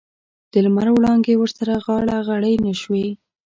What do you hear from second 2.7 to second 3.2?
شوې.